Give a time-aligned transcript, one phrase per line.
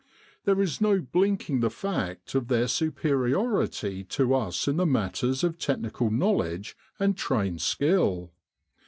[0.45, 5.59] There is no blinking the fact of their superiority to us in the matters of
[5.59, 8.31] technical knowledge and trained skill.